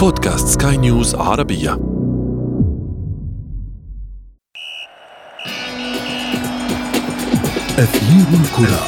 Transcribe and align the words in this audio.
بودكاست 0.00 0.62
سكاي 0.62 0.76
نيوز 0.76 1.14
عربية. 1.14 1.72
أثير 7.78 8.26
الكرة. 8.40 8.86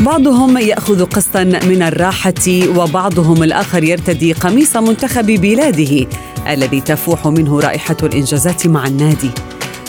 بعضهم 0.00 0.58
يأخذ 0.58 1.04
قسطا 1.04 1.44
من 1.44 1.82
الراحة 1.82 2.32
وبعضهم 2.76 3.42
الآخر 3.42 3.84
يرتدي 3.84 4.32
قميص 4.32 4.76
منتخب 4.76 5.26
بلاده 5.26 6.06
الذي 6.48 6.80
تفوح 6.80 7.26
منه 7.26 7.60
رائحة 7.60 7.96
الإنجازات 8.02 8.66
مع 8.66 8.86
النادي. 8.86 9.30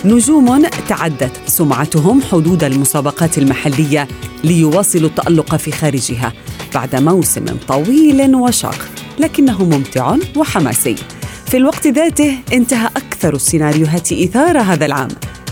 نجوم 0.06 0.66
تعدت 0.90 1.32
سمعتهم 1.48 2.22
حدود 2.22 2.64
المسابقات 2.64 3.38
المحلية 3.38 4.08
ليواصلوا 4.44 5.10
التألق 5.10 5.56
في 5.56 5.72
خارجها 5.72 6.34
بعد 6.74 6.96
موسم 6.96 7.46
طويل 7.68 8.36
وشاق 8.36 8.90
لكنه 9.20 9.64
ممتع 9.64 10.16
وحماسي. 10.36 10.96
في 11.46 11.58
الوقت 11.58 11.88
ذاته 11.88 12.38
انتهى 12.54 12.88
أكثر 12.88 13.36
السيناريوهات 13.36 14.12
اثاره 14.12 14.60
هذا 14.60 14.86
العام 14.86 15.08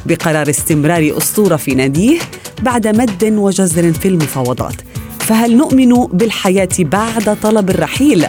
بقرار 0.05 0.49
استمرار 0.49 1.17
أسطورة 1.17 1.55
في 1.55 1.75
ناديه 1.75 2.20
بعد 2.62 2.87
مد 2.87 3.23
وجزر 3.23 3.93
في 3.93 4.07
المفاوضات. 4.07 4.75
فهل 5.20 5.57
نؤمن 5.57 5.93
بالحياة 5.93 6.70
بعد 6.79 7.37
طلب 7.41 7.70
الرحيل؟ 7.70 8.25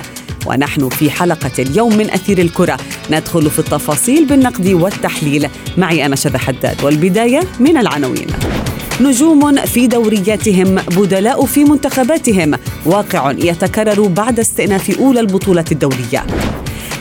ونحن 0.46 0.88
في 0.88 1.10
حلقة 1.10 1.50
اليوم 1.58 1.96
من 1.96 2.10
أثير 2.10 2.38
الكرة 2.38 2.76
ندخل 3.10 3.50
في 3.50 3.58
التفاصيل 3.58 4.24
بالنقد 4.24 4.68
والتحليل. 4.68 5.48
معي 5.78 6.06
أنا 6.06 6.16
شذى 6.16 6.38
حداد 6.38 6.84
والبداية 6.84 7.40
من 7.60 7.76
العناوين. 7.76 8.26
نجوم 9.00 9.56
في 9.56 9.86
دورياتهم 9.86 10.74
بدلاء 10.74 11.46
في 11.46 11.64
منتخباتهم. 11.64 12.54
واقع 12.86 13.30
يتكرر 13.30 14.06
بعد 14.06 14.40
استئناف 14.40 14.98
أولى 14.98 15.20
البطولة 15.20 15.64
الدولية 15.72 16.26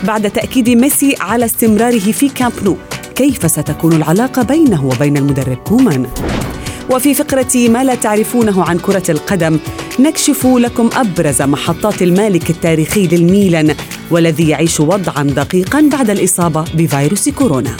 بعد 0.04 0.30
تأكيد 0.30 0.68
ميسي 0.68 1.14
على 1.20 1.44
استمراره 1.44 1.98
في 1.98 2.28
كامب 2.28 2.52
نو 2.64 2.76
كيف 3.14 3.50
ستكون 3.50 3.92
العلاقة 3.92 4.42
بينه 4.42 4.84
وبين 4.86 5.16
المدرب 5.16 5.56
كومان؟ 5.56 6.06
وفي 6.90 7.14
فقرة 7.14 7.68
ما 7.68 7.84
لا 7.84 7.94
تعرفونه 7.94 8.64
عن 8.64 8.78
كرة 8.78 9.10
القدم 9.10 9.58
نكشف 10.00 10.46
لكم 10.46 10.90
أبرز 10.96 11.42
محطات 11.42 12.02
المالك 12.02 12.50
التاريخي 12.50 13.06
للميلان. 13.06 13.74
والذي 14.10 14.48
يعيش 14.48 14.80
وضعا 14.80 15.22
دقيقا 15.22 15.88
بعد 15.92 16.10
الإصابة 16.10 16.64
بفيروس 16.74 17.28
كورونا. 17.28 17.76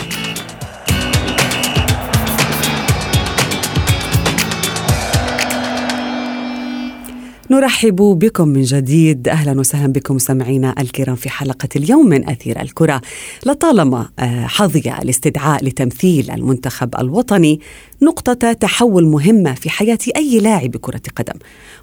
نرحب 7.50 7.96
بكم 7.96 8.48
من 8.48 8.62
جديد. 8.62 9.28
أهلا 9.28 9.60
وسهلا 9.60 9.92
بكم 9.92 10.18
سمعينا 10.18 10.74
الكرام 10.78 11.16
في 11.16 11.28
حلقة 11.28 11.68
اليوم 11.76 12.08
من 12.08 12.28
أثير 12.28 12.62
الكرة. 12.62 13.00
لطالما 13.46 14.08
آه، 14.18 14.46
حظي 14.46 14.92
الاستدعاء 15.02 15.64
لتمثيل 15.64 16.30
المنتخب 16.30 16.96
الوطني 16.98 17.60
نقطة 18.02 18.52
تحول 18.52 19.06
مهمة 19.06 19.54
في 19.54 19.70
حياة 19.70 19.98
أي 20.16 20.40
لاعب 20.40 20.76
كره 20.76 21.02
قدم. 21.16 21.38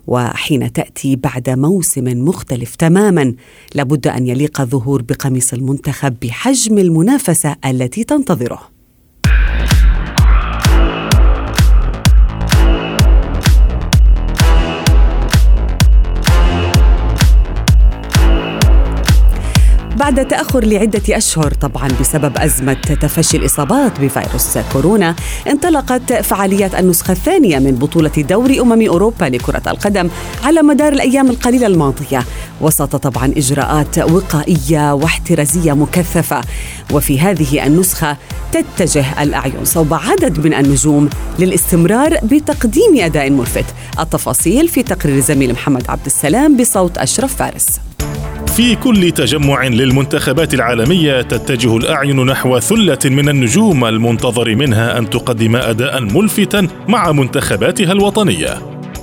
وحين 0.08 0.73
تأتي 0.73 1.16
بعد 1.16 1.50
موسم 1.50 2.25
مختلف 2.25 2.75
تماما 2.75 3.33
لابد 3.75 4.08
أن 4.08 4.27
يليق 4.27 4.61
الظهور 4.61 5.02
بقميص 5.02 5.53
المنتخب 5.53 6.16
بحجم 6.22 6.77
المنافسة 6.77 7.55
التي 7.66 8.03
تنتظره. 8.03 8.73
بعد 20.04 20.28
تأخر 20.28 20.66
لعدة 20.66 21.17
أشهر 21.17 21.54
طبعا 21.54 21.88
بسبب 22.02 22.38
أزمة 22.38 22.73
تفشي 22.73 23.38
الإصابات 23.38 24.00
بفيروس 24.00 24.58
كورونا 24.73 25.16
انطلقت 25.48 26.14
فعاليات 26.14 26.76
النسخة 26.76 27.11
الثانية 27.11 27.60
من 27.60 27.72
بطولة 27.72 28.11
دوري 28.17 28.61
أمم 28.61 28.88
أوروبا 28.88 29.26
لكرة 29.26 29.61
القدم 29.67 30.10
على 30.44 30.61
مدار 30.61 30.94
الأيام 30.94 31.30
القليلة 31.30 31.67
الماضية. 31.67 32.23
وسط 32.61 32.95
طبعا 32.95 33.33
إجراءات 33.38 34.00
وقائية 34.00 34.94
واحترازية 34.94 35.73
مكثفة. 35.73 36.42
وفي 36.94 37.20
هذه 37.20 37.66
النسخة 37.67 38.17
تتجه 38.52 39.23
الأعين 39.23 39.66
صوب 39.66 39.94
عدد 39.94 40.45
من 40.45 40.54
النجوم 40.54 41.10
للاستمرار 41.39 42.20
بتقديم 42.23 42.98
أداء 42.98 43.30
ملفت. 43.30 43.66
التفاصيل 44.00 44.67
في 44.67 44.83
تقرير 44.83 45.16
الزميل 45.16 45.54
محمد 45.54 45.83
عبد 45.89 46.06
السلام 46.06 46.58
بصوت 46.58 46.98
أشرف 46.98 47.36
فارس. 47.36 47.67
في 48.55 48.75
كل 48.75 49.11
تجمع 49.11 49.67
للمنتخبات 49.67 50.53
العالمية 50.53 51.21
تتجه 51.21 51.77
الأعين 51.77 52.25
نحو 52.25 52.59
ثلة 52.59 52.99
من 53.05 53.30
النجوم 53.30 53.86
المنتظر 53.86 54.55
منها 54.55 54.97
أن 54.97 55.09
تقدم 55.09 55.55
أداء 55.55 56.02
ملفتا 56.02 56.67
مع 56.87 57.11
منتخباتها 57.11 57.91
الوطنية. 57.91 58.58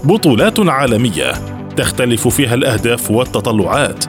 بطولات 0.05 0.61
عالمية 0.61 1.33
تختلف 1.77 2.29
فيها 2.29 2.55
الأهداف 2.55 3.11
والتطلعات 3.11 4.05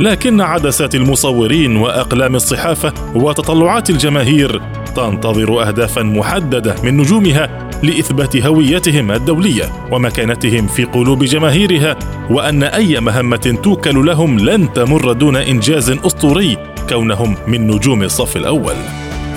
لكن 0.00 0.40
عدسات 0.40 0.94
المصورين 0.94 1.76
وأقلام 1.76 2.36
الصحافة 2.36 2.92
وتطلعات 3.14 3.90
الجماهير 3.90 4.62
تنتظر 4.96 5.68
أهدافا 5.68 6.02
محددة 6.02 6.74
من 6.84 6.96
نجومها 6.96 7.70
لإثبات 7.82 8.36
هويتهم 8.36 9.12
الدولية 9.12 9.72
ومكانتهم 9.92 10.66
في 10.66 10.84
قلوب 10.84 11.24
جماهيرها 11.24 11.96
وأن 12.30 12.62
أي 12.62 13.00
مهمة 13.00 13.58
توكل 13.62 14.06
لهم 14.06 14.38
لن 14.38 14.72
تمر 14.72 15.12
دون 15.12 15.36
إنجاز 15.36 15.90
أسطوري 15.90 16.58
كونهم 16.88 17.36
من 17.46 17.66
نجوم 17.66 18.02
الصف 18.02 18.36
الأول. 18.36 18.74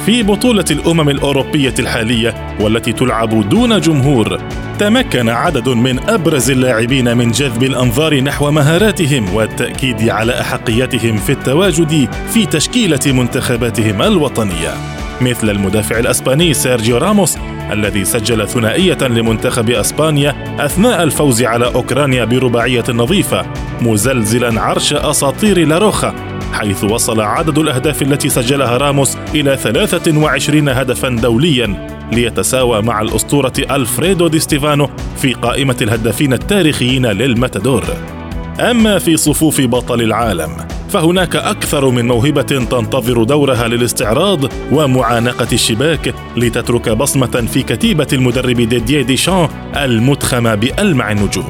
في 0.05 0.23
بطولة 0.23 0.65
الأمم 0.71 1.09
الأوروبية 1.09 1.73
الحالية 1.79 2.57
والتي 2.59 2.93
تلعب 2.93 3.49
دون 3.49 3.81
جمهور 3.81 4.39
تمكن 4.79 5.29
عدد 5.29 5.69
من 5.69 5.99
أبرز 6.09 6.51
اللاعبين 6.51 7.17
من 7.17 7.31
جذب 7.31 7.63
الأنظار 7.63 8.21
نحو 8.21 8.51
مهاراتهم 8.51 9.33
والتأكيد 9.33 10.09
على 10.09 10.41
أحقيتهم 10.41 11.17
في 11.17 11.31
التواجد 11.31 12.09
في 12.33 12.45
تشكيلة 12.45 12.99
منتخباتهم 13.05 14.01
الوطنية. 14.01 14.73
مثل 15.21 15.49
المدافع 15.49 15.99
الأسباني 15.99 16.53
سيرجيو 16.53 16.97
راموس 16.97 17.37
الذي 17.71 18.05
سجل 18.05 18.47
ثنائية 18.47 18.97
لمنتخب 19.01 19.69
أسبانيا 19.69 20.55
أثناء 20.65 21.03
الفوز 21.03 21.43
على 21.43 21.65
أوكرانيا 21.65 22.25
برباعية 22.25 22.83
نظيفة 22.89 23.45
مزلزلا 23.81 24.61
عرش 24.61 24.93
أساطير 24.93 25.67
لاروخا 25.67 26.15
حيث 26.53 26.83
وصل 26.83 27.21
عدد 27.21 27.57
الأهداف 27.57 28.01
التي 28.01 28.29
سجلها 28.29 28.77
راموس 28.77 29.17
إلى 29.35 29.57
23 29.57 30.69
هدفا 30.69 31.09
دوليا 31.09 31.87
ليتساوى 32.11 32.81
مع 32.81 33.01
الأسطورة 33.01 33.53
ألفريدو 33.71 34.27
دي 34.27 34.39
ستيفانو 34.39 34.89
في 35.17 35.33
قائمة 35.33 35.77
الهدافين 35.81 36.33
التاريخيين 36.33 37.05
للمتادور 37.05 37.83
أما 38.59 38.99
في 38.99 39.17
صفوف 39.17 39.61
بطل 39.61 40.01
العالم 40.01 40.49
فهناك 40.89 41.35
أكثر 41.35 41.89
من 41.89 42.07
موهبة 42.07 42.41
تنتظر 42.41 43.23
دورها 43.23 43.67
للاستعراض 43.67 44.39
ومعانقة 44.71 45.47
الشباك 45.53 46.13
لتترك 46.37 46.89
بصمة 46.89 47.47
في 47.53 47.63
كتيبة 47.63 48.07
المدرب 48.13 48.61
ديديه 48.61 49.01
ديشان 49.01 49.47
المتخمة 49.75 50.55
بألمع 50.55 51.11
النجوم. 51.11 51.49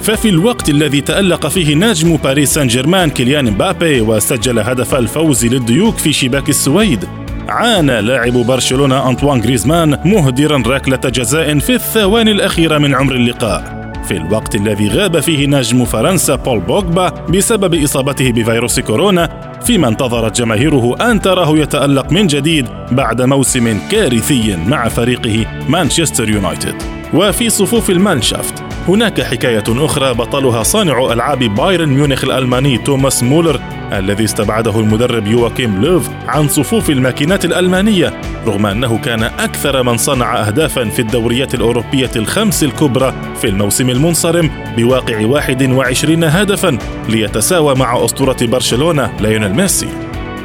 ففي 0.00 0.28
الوقت 0.28 0.68
الذي 0.68 1.00
تألق 1.00 1.46
فيه 1.46 1.74
نجم 1.74 2.16
باريس 2.16 2.54
سان 2.54 2.66
جيرمان 2.66 3.10
كيليان 3.10 3.44
مبابي 3.44 4.00
وسجل 4.00 4.58
هدف 4.58 4.94
الفوز 4.94 5.46
للديوك 5.46 5.96
في 5.96 6.12
شباك 6.12 6.48
السويد 6.48 7.04
عانى 7.48 8.00
لاعب 8.00 8.32
برشلونة 8.32 9.08
أنطوان 9.08 9.40
غريزمان 9.40 9.98
مهدرا 10.04 10.62
ركلة 10.66 10.96
جزاء 10.96 11.58
في 11.58 11.74
الثواني 11.74 12.32
الأخيرة 12.32 12.78
من 12.78 12.94
عمر 12.94 13.14
اللقاء. 13.14 13.75
في 14.08 14.16
الوقت 14.16 14.54
الذي 14.54 14.88
غاب 14.88 15.20
فيه 15.20 15.46
نجم 15.46 15.84
فرنسا 15.84 16.34
بول 16.34 16.60
بوغبا 16.60 17.08
بسبب 17.08 17.74
إصابته 17.74 18.32
بفيروس 18.32 18.80
كورونا 18.80 19.28
فيما 19.66 19.88
انتظرت 19.88 20.36
جماهيره 20.38 21.10
أن 21.10 21.20
تراه 21.20 21.58
يتألق 21.58 22.12
من 22.12 22.26
جديد 22.26 22.66
بعد 22.92 23.22
موسم 23.22 23.78
كارثي 23.90 24.56
مع 24.66 24.88
فريقه 24.88 25.46
مانشستر 25.68 26.30
يونايتد. 26.30 26.82
وفي 27.14 27.50
صفوف 27.50 27.90
المانشافت 27.90 28.75
هناك 28.88 29.20
حكاية 29.20 29.64
أخرى 29.68 30.14
بطلها 30.14 30.62
صانع 30.62 31.12
ألعاب 31.12 31.38
بايرن 31.38 31.88
ميونخ 31.88 32.24
الألماني 32.24 32.78
توماس 32.78 33.22
مولر 33.22 33.60
الذي 33.92 34.24
استبعده 34.24 34.80
المدرب 34.80 35.26
يواكيم 35.26 35.84
لوف 35.84 36.08
عن 36.28 36.48
صفوف 36.48 36.90
الماكينات 36.90 37.44
الألمانية 37.44 38.20
رغم 38.46 38.66
أنه 38.66 38.98
كان 38.98 39.22
أكثر 39.22 39.82
من 39.82 39.96
صنع 39.96 40.46
أهدافا 40.46 40.88
في 40.88 40.98
الدوريات 40.98 41.54
الأوروبية 41.54 42.10
الخمس 42.16 42.64
الكبرى 42.64 43.14
في 43.40 43.46
الموسم 43.46 43.90
المنصرم 43.90 44.50
بواقع 44.76 45.26
21 45.26 46.24
هدفا 46.24 46.78
ليتساوى 47.08 47.74
مع 47.74 48.04
أسطورة 48.04 48.36
برشلونة 48.42 49.12
ليونيل 49.20 49.54
ميسي. 49.54 49.88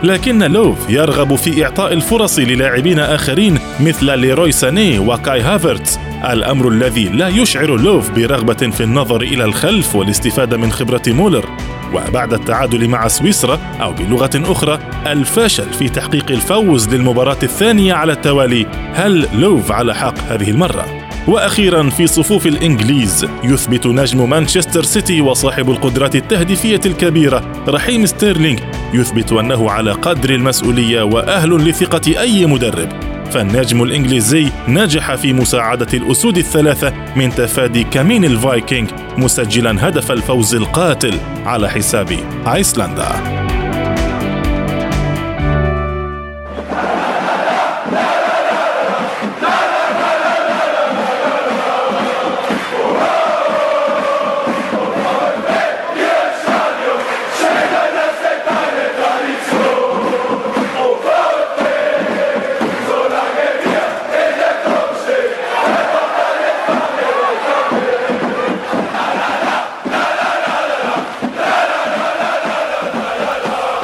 لكن 0.04 0.44
لوف 0.44 0.90
يرغب 0.90 1.36
في 1.36 1.66
إعطاء 1.66 1.94
الفرص 1.94 2.40
للاعبين 2.40 3.00
آخرين 3.00 3.60
مثل 3.80 4.20
ليروي 4.20 4.52
ساني 4.52 5.00
وكاي 5.00 5.42
هافرتز 5.42 6.00
الأمر 6.24 6.68
الذي 6.68 7.10
لا 7.10 7.28
يشعر 7.28 7.78
لوف 7.78 8.12
برغبة 8.12 8.54
في 8.54 8.84
النظر 8.84 9.22
إلى 9.22 9.46
الخلف 9.46 9.96
والاستفادة 9.96 10.58
من 10.58 10.72
خبرة 10.72 11.02
مولر 11.08 11.46
وبعد 11.94 12.34
التعادل 12.34 12.88
مع 12.88 13.08
سويسرا 13.08 13.60
أو 13.82 13.94
بلغة 13.94 14.30
أخرى 14.36 14.80
الفشل 15.08 15.74
في 15.74 15.90
تحقيق 15.90 16.32
الفوز 16.32 16.90
للمباراة 16.90 17.38
الثانية 17.44 17.94
على 17.94 18.14
التوالي 18.14 18.68
هل 18.94 19.28
لوف 19.42 19.72
على 19.72 19.96
حق 19.96 20.20
هذه 20.30 20.50
المرة؟ 20.50 20.86
وأخيرا 21.28 21.90
في 21.90 22.08
صفوف 22.08 22.48
الإنجليز 22.48 23.26
يثبت 23.44 23.88
نجم 23.88 24.30
مانشستر 24.30 24.84
سيتي 24.84 25.22
وصاحب 25.22 25.70
القدرات 25.70 26.16
التهديفية 26.16 26.80
الكبيرة 26.86 27.64
رحيم 27.68 28.06
ستيرلينغ 28.06 28.60
يثبت 28.94 29.32
أنه 29.32 29.72
على 29.72 29.92
قدر 29.92 30.30
المسؤولية 30.30 31.02
وأهل 31.02 31.70
لثقة 31.70 32.22
أي 32.22 32.46
مدرب 32.46 33.11
فالنجم 33.32 33.84
الإنجليزي 33.84 34.52
نجح 34.68 35.16
في 35.16 35.34
مساعدة 35.34 35.88
الأسود 35.94 36.38
الثلاثة 36.38 36.94
من 37.16 37.30
تفادي 37.30 37.84
كمين 37.84 38.26
الفايكنج 38.26 38.90
مسجلا 39.18 39.88
هدف 39.88 40.12
الفوز 40.12 40.56
القاتل 40.56 41.20
على 41.46 41.70
حساب 41.70 42.18
أيسلندا. 42.48 43.41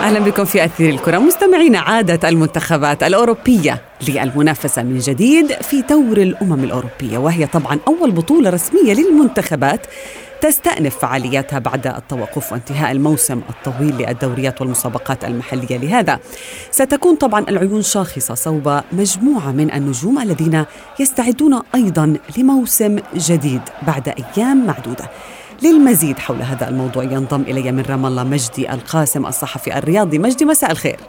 أهلا 0.07 0.19
بكم 0.19 0.45
في 0.45 0.65
أثير 0.65 0.89
الكرة. 0.89 1.17
مستمعينا 1.17 1.79
عادت 1.79 2.25
المنتخبات 2.25 3.03
الأوروبية 3.03 3.81
للمنافسة 4.07 4.83
من 4.83 4.97
جديد 4.99 5.53
في 5.61 5.81
دور 5.81 6.17
الأمم 6.17 6.63
الأوروبية 6.63 7.17
وهي 7.17 7.47
طبعا 7.47 7.79
أول 7.87 8.11
بطولة 8.11 8.49
رسمية 8.49 8.93
للمنتخبات 8.93 9.81
تستأنف 10.41 10.97
فعالياتها 10.97 11.59
بعد 11.59 11.87
التوقف 11.87 12.51
وانتهاء 12.51 12.91
الموسم 12.91 13.41
الطويل 13.49 13.95
للدوريات 13.97 14.61
والمسابقات 14.61 15.25
المحلية. 15.25 15.77
لهذا 15.77 16.19
ستكون 16.71 17.15
طبعا 17.15 17.45
العيون 17.49 17.81
شاخصة 17.81 18.33
صوب 18.33 18.81
مجموعة 18.91 19.51
من 19.51 19.73
النجوم 19.73 20.19
الذين 20.19 20.65
يستعدون 20.99 21.61
أيضا 21.75 22.17
لموسم 22.37 22.99
جديد 23.15 23.61
بعد 23.87 24.13
أيام 24.37 24.65
معدودة. 24.65 25.09
للمزيد 25.63 26.19
حول 26.19 26.41
هذا 26.41 26.69
الموضوع. 26.69 27.03
ينضم 27.03 27.41
إلي 27.41 27.71
من 27.71 27.81
رام 27.89 28.05
الله 28.05 28.23
مجدي 28.23 28.73
القاسم 28.73 29.25
الصحفي 29.25 29.77
الرياضي. 29.77 30.19
مجدي 30.19 30.45
مساء 30.45 30.71
الخير. 30.71 30.99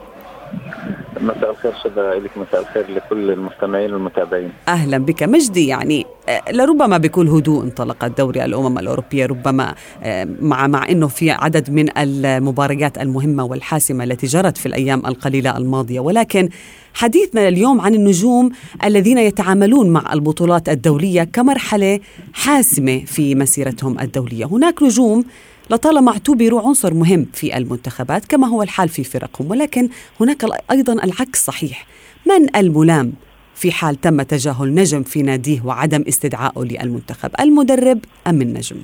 مساء 1.21 1.51
الخير 1.51 1.73
شذا 1.83 2.13
لك 2.13 2.37
مساء 2.37 2.61
الخير 2.61 2.91
لكل 2.91 3.31
المستمعين 3.31 3.93
والمتابعين. 3.93 4.51
أهلا 4.67 4.97
بك. 4.97 5.23
مجدي 5.23 5.67
يعني 5.67 6.05
آه، 6.29 6.51
لربما 6.51 6.97
بكل 6.97 7.27
هدوء 7.27 7.63
انطلق 7.63 8.07
دوري 8.07 8.45
الأمم 8.45 8.79
الأوروبية 8.79 9.25
ربما 9.25 9.75
آه، 10.03 10.27
مع 10.41 10.67
مع 10.67 10.89
إنه 10.89 11.07
في 11.07 11.31
عدد 11.31 11.71
من 11.71 11.97
المباريات 11.97 12.97
المهمة 12.97 13.43
والحاسمة 13.43 14.03
التي 14.03 14.27
جرت 14.27 14.57
في 14.57 14.65
الأيام 14.65 15.05
القليلة 15.05 15.57
الماضية. 15.57 15.99
ولكن 15.99 16.49
حديثنا 16.93 17.47
اليوم 17.47 17.81
عن 17.81 17.93
النجوم 17.93 18.51
الذين 18.85 19.17
يتعاملون 19.17 19.89
مع 19.89 20.13
البطولات 20.13 20.69
الدولية 20.69 21.23
كمرحلة 21.23 21.99
حاسمة 22.33 23.05
في 23.05 23.35
مسيرتهم 23.35 23.99
الدولية. 23.99 24.45
هناك 24.45 24.83
نجوم 24.83 25.25
لطالما 25.69 26.11
اعتبروا 26.11 26.61
عنصر 26.61 26.93
مهم 26.93 27.25
في 27.33 27.57
المنتخبات 27.57 28.25
كما 28.25 28.47
هو 28.47 28.63
الحال 28.63 28.89
في 28.89 29.03
فرقهم 29.03 29.51
ولكن 29.51 29.89
هناك 30.19 30.45
أيضا 30.71 30.93
العكس 30.93 31.45
صحيح. 31.45 31.87
من 32.25 32.55
الملام 32.55 33.13
في 33.55 33.71
حال 33.71 33.95
تم 33.95 34.21
تجاهل 34.21 34.73
نجم 34.73 35.03
في 35.03 35.21
ناديه 35.21 35.61
وعدم 35.65 36.03
استدعائه 36.07 36.63
للمنتخب؟ 36.63 37.31
المدرب 37.39 37.99
أم 38.27 38.41
النجم؟ 38.41 38.77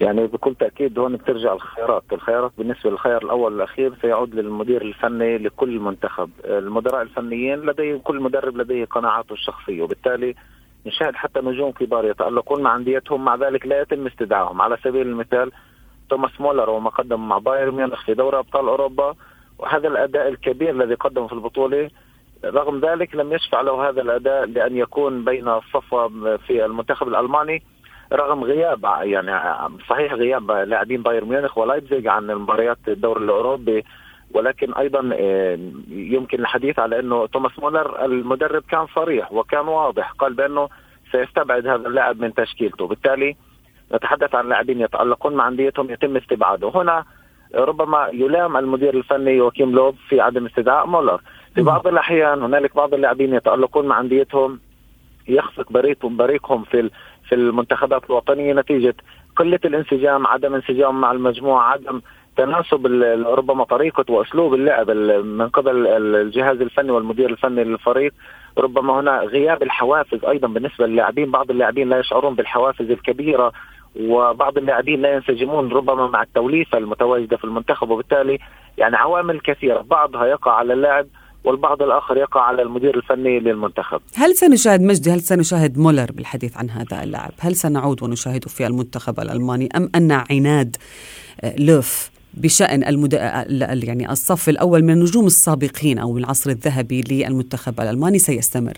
يعني 0.00 0.26
بكل 0.26 0.54
تأكيد 0.54 0.98
هون 0.98 1.16
بترجع 1.16 1.52
الخيارات، 1.52 2.02
الخيارات 2.12 2.52
بالنسبة 2.58 2.90
للخيار 2.90 3.24
الأول 3.24 3.52
والأخير 3.52 3.94
سيعود 4.02 4.34
للمدير 4.34 4.82
الفني 4.82 5.38
لكل 5.38 5.78
منتخب، 5.78 6.30
المدراء 6.44 7.02
الفنيين 7.02 7.58
لديه 7.58 7.96
كل 7.96 8.20
مدرب 8.20 8.56
لديه 8.56 8.84
قناعاته 8.84 9.32
الشخصية 9.32 9.82
وبالتالي 9.82 10.34
نشاهد 10.88 11.14
حتى 11.14 11.40
نجوم 11.40 11.72
كبار 11.72 12.04
يتألقون 12.04 12.62
مع 12.62 12.76
أنديتهم 12.76 13.24
مع 13.24 13.34
ذلك 13.34 13.66
لا 13.66 13.80
يتم 13.80 14.06
استدعائهم 14.06 14.62
على 14.62 14.76
سبيل 14.84 15.06
المثال 15.06 15.52
توماس 16.10 16.40
مولر 16.40 16.70
وما 16.70 16.90
قدم 16.90 17.28
مع 17.28 17.38
بايرن 17.38 17.74
ميونخ 17.74 18.04
في 18.04 18.14
دوري 18.14 18.38
أبطال 18.38 18.68
أوروبا 18.68 19.14
وهذا 19.58 19.88
الأداء 19.88 20.28
الكبير 20.28 20.70
الذي 20.70 20.94
قدمه 20.94 21.26
في 21.26 21.32
البطولة 21.32 21.90
رغم 22.44 22.80
ذلك 22.80 23.14
لم 23.14 23.32
يشفع 23.32 23.60
له 23.60 23.88
هذا 23.88 24.02
الأداء 24.02 24.44
لأن 24.44 24.76
يكون 24.76 25.24
بين 25.24 25.48
الصفوة 25.48 26.36
في 26.36 26.64
المنتخب 26.64 27.08
الألماني 27.08 27.62
رغم 28.12 28.44
غياب 28.44 28.84
يعني 29.02 29.32
صحيح 29.88 30.12
غياب 30.12 30.50
لاعبين 30.50 31.02
بايرن 31.02 31.28
ميونخ 31.28 31.58
ولايبزيج 31.58 32.06
عن 32.06 32.26
مباريات 32.26 32.78
الدوري 32.88 33.24
الأوروبي 33.24 33.84
ولكن 34.34 34.74
أيضا 34.74 35.10
آه، 35.12 35.58
يمكن 35.88 36.40
الحديث 36.40 36.78
على 36.78 36.98
إنه 37.00 37.26
توماس 37.26 37.58
مولر 37.58 38.04
المدرب 38.04 38.62
كان 38.70 38.86
صريح 38.94 39.32
وكان 39.32 39.68
واضح 39.68 40.12
قال 40.12 40.34
بأنه 40.34 40.68
سيستبعد 41.12 41.66
هذا 41.66 41.88
اللاعب 41.88 42.20
من 42.20 42.34
تشكيلته. 42.34 42.86
بالتالي 42.86 43.36
نتحدث 43.94 44.34
عن 44.34 44.48
لاعبين 44.48 44.80
يتألقون 44.80 45.34
مع 45.34 45.48
أنديتهم 45.48 45.90
يتم 45.90 46.16
استبعاده. 46.16 46.72
هنا 46.74 47.04
ربما 47.54 48.08
يلام 48.12 48.56
المدير 48.56 48.94
الفني 48.94 49.30
يواكيم 49.30 49.72
لوف 49.72 49.94
في 50.08 50.20
عدم 50.20 50.46
استدعاء 50.46 50.86
مولر. 50.86 51.20
في 51.54 51.62
بعض 51.62 51.86
الأحيان 51.86 52.42
هنالك 52.42 52.76
بعض 52.76 52.94
اللاعبين 52.94 53.34
يتألقون 53.34 53.86
مع 53.86 54.00
أنديتهم 54.00 54.60
يخفق 55.28 55.72
بريقهم 55.72 56.16
بريقهم 56.16 56.64
في 56.64 56.90
في 57.28 57.34
المنتخبات 57.34 58.04
الوطنية 58.04 58.52
نتيجة 58.52 58.94
قلة 59.36 59.60
الانسجام 59.64 60.26
عدم 60.26 60.54
انسجام 60.54 61.00
مع 61.00 61.12
المجموعة 61.12 61.72
عدم 61.72 62.00
تناسب 62.38 62.86
ربما 63.26 63.64
طريقة 63.64 64.04
وأسلوب 64.08 64.54
اللعب 64.54 64.90
من 65.40 65.48
قبل 65.48 65.86
الجهاز 65.86 66.60
الفني 66.60 66.90
والمدير 66.90 67.30
الفني 67.30 67.64
للفريق. 67.64 68.12
ربما 68.58 69.00
هنا 69.00 69.20
غياب 69.20 69.62
الحوافز 69.62 70.24
أيضا 70.24 70.48
بالنسبة 70.48 70.86
للاعبين. 70.86 71.30
بعض 71.30 71.50
اللاعبين 71.50 71.88
لا 71.88 71.98
يشعرون 71.98 72.34
بالحوافز 72.34 72.90
الكبيرة 72.90 73.52
وبعض 74.00 74.58
اللاعبين 74.58 75.02
لا 75.02 75.14
ينسجمون 75.14 75.72
ربما 75.72 76.06
مع 76.06 76.22
التوليفة 76.22 76.78
المتواجدة 76.78 77.36
في 77.36 77.44
المنتخب. 77.44 77.90
وبالتالي 77.90 78.38
يعني 78.78 78.96
عوامل 78.96 79.40
كثيرة. 79.40 79.80
بعضها 79.80 80.26
يقع 80.26 80.52
على 80.52 80.72
اللاعب 80.72 81.06
والبعض 81.44 81.82
الآخر 81.82 82.16
يقع 82.16 82.40
على 82.40 82.62
المدير 82.62 82.96
الفني 82.96 83.40
للمنتخب. 83.40 84.00
هل 84.16 84.34
سنشاهد 84.34 84.82
مجدي 84.82 85.10
هل 85.10 85.20
سنشاهد 85.20 85.78
مولر 85.78 86.06
بالحديث 86.12 86.56
عن 86.56 86.70
هذا 86.70 87.02
اللاعب؟ 87.04 87.32
هل 87.40 87.54
سنعود 87.54 88.02
ونشاهده 88.02 88.48
في 88.48 88.66
المنتخب 88.66 89.20
الألماني؟ 89.20 89.68
أم 89.76 89.90
أن 89.94 90.12
عناد 90.30 90.76
آه، 91.44 91.54
لوف 91.58 92.17
بشأن 92.42 92.84
المد... 92.84 93.12
يعني 93.84 94.10
الصف 94.10 94.48
الأول 94.48 94.82
من 94.82 94.90
النجوم 94.90 95.26
السابقين 95.26 95.98
أو 95.98 96.18
العصر 96.18 96.50
الذهبي 96.50 97.02
للمنتخب 97.10 97.80
الألماني 97.80 98.18
سيستمر. 98.18 98.76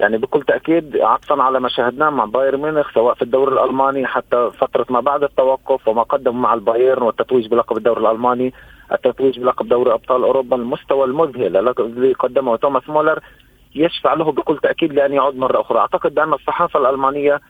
يعني 0.00 0.18
بكل 0.18 0.42
تأكيد 0.42 0.96
عطفا 0.96 1.42
على 1.42 1.60
ما 1.60 1.68
شاهدناه 1.68 2.10
مع 2.10 2.24
بايرن 2.24 2.60
ميونخ 2.60 2.94
سواء 2.94 3.14
في 3.14 3.22
الدوري 3.22 3.52
الألماني 3.52 4.06
حتى 4.06 4.50
فترة 4.58 4.86
ما 4.90 5.00
بعد 5.00 5.22
التوقف 5.22 5.88
وما 5.88 6.02
قدموا 6.02 6.40
مع 6.40 6.54
البايرن 6.54 7.02
والتتويج 7.02 7.46
بلقب 7.46 7.76
الدوري 7.76 8.00
الألماني 8.00 8.52
التتويج 8.92 9.38
بلقب 9.38 9.68
دوري 9.68 9.92
أبطال 9.92 10.22
أوروبا 10.22 10.56
المستوى 10.56 11.04
المذهل 11.04 11.56
الذي 11.56 12.12
قدمه 12.12 12.56
توماس 12.56 12.88
مولر 12.88 13.20
يشفع 13.74 14.14
له 14.14 14.32
بكل 14.32 14.58
تأكيد 14.62 14.92
لأن 14.92 15.12
يعود 15.12 15.36
مرة 15.36 15.60
أخرى. 15.60 15.78
أعتقد 15.78 16.14
بان 16.14 16.32
الصحافة 16.32 16.80
الألمانية 16.80 17.40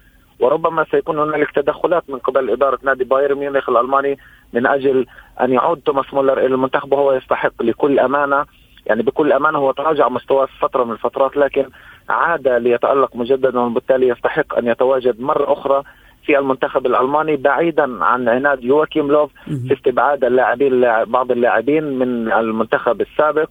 وربما 0.40 0.86
سيكون 0.90 1.18
هنالك 1.18 1.50
تدخلات 1.50 2.10
من 2.10 2.18
قبل 2.18 2.50
إدارة 2.50 2.78
نادي 2.82 3.04
بايرن 3.04 3.38
ميونخ 3.38 3.68
الألماني 3.68 4.18
من 4.54 4.66
أجل 4.66 5.06
أن 5.40 5.52
يعود 5.52 5.80
توماس 5.80 6.14
مولر 6.14 6.38
إلى 6.38 6.54
المنتخب 6.54 6.92
وهو 6.92 7.12
يستحق 7.12 7.62
لكل 7.62 7.98
أمانة. 7.98 8.44
يعني 8.86 9.02
بكل 9.02 9.32
أمانة 9.32 9.58
هو 9.58 9.72
تراجع 9.72 10.08
مستواه 10.08 10.48
فتره 10.60 10.84
من 10.84 10.92
الفترات 10.92 11.36
لكن 11.36 11.64
عاد 12.08 12.48
ليتألق 12.48 13.16
مجددا 13.16 13.60
وبالتالي 13.60 14.08
يستحق 14.08 14.58
أن 14.58 14.66
يتواجد 14.66 15.20
مرة 15.20 15.52
أخرى 15.52 15.82
في 16.26 16.38
المنتخب 16.38 16.86
الألماني 16.86 17.36
بعيدا 17.36 18.04
عن 18.04 18.28
عناد 18.28 18.64
يواكيم 18.64 19.08
لوف 19.08 19.30
في 19.44 19.74
استبعاد 19.74 20.24
اللاعبين 20.24 20.80
بعض 21.04 21.30
اللاعبين 21.30 21.84
من 21.98 22.32
المنتخب 22.32 23.00
السابق. 23.00 23.48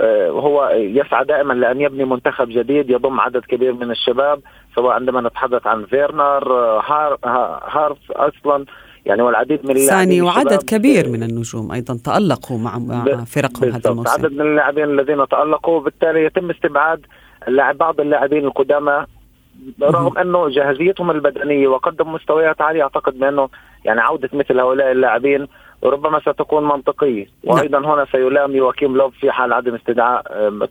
آه، 0.00 0.30
هو 0.30 0.70
يسعى 0.74 1.24
دائما 1.24 1.52
لأن 1.52 1.80
يبني 1.80 2.04
منتخب 2.04 2.48
جديد 2.48 2.90
يضم 2.90 3.20
عدد 3.20 3.44
كبير 3.44 3.72
من 3.72 3.90
الشباب 3.90 4.40
سواء 4.74 4.92
عندما 4.92 5.20
نتحدث 5.20 5.66
عن 5.66 5.84
فيرنر 5.84 6.52
آه، 6.52 6.82
هار 6.86 7.18
هافرتز 7.68 8.12
أصلا 8.12 8.64
يعني 9.06 9.22
والعديد 9.22 9.64
من 9.64 9.70
اللاعبين 9.70 9.88
ساني 9.88 10.22
وعدد 10.22 10.62
كبير 10.62 11.08
من 11.08 11.22
النجوم 11.22 11.72
أيضا 11.72 11.98
تألقوا 12.04 12.58
مع 12.58 12.78
فرقهم 13.24 13.72
هذا 13.72 13.90
الموسم. 13.90 14.10
عدد 14.10 14.32
من 14.32 14.40
اللاعبين 14.40 14.84
الذين 14.84 15.28
تألقوا 15.28 15.80
بالتالي 15.80 16.24
يتم 16.24 16.50
استبعاد 16.50 17.06
اللاعب 17.48 17.78
بعض 17.78 18.00
اللاعبين 18.00 18.44
القدامى 18.44 19.06
رغم 19.82 20.18
أنه 20.18 20.48
جاهزيتهم 20.48 21.10
البدنية 21.10 21.68
وقدم 21.68 22.12
مستويات 22.12 22.60
عالية 22.60 22.82
أعتقد 22.82 23.18
بأنه 23.18 23.48
يعني 23.84 24.00
عودة 24.00 24.30
مثل 24.32 24.60
هؤلاء 24.60 24.92
اللاعبين 24.92 25.46
ربما 25.90 26.20
ستكون 26.20 26.64
منطقية 26.64 27.26
نعم. 27.44 27.56
وأيضا 27.56 27.78
نعم. 27.78 27.90
هنا 27.90 28.06
سيلام 28.12 28.56
يواكيم 28.56 28.96
لوف 28.96 29.12
في 29.20 29.30
حال 29.30 29.52
عدم 29.52 29.74
استدعاء 29.74 30.22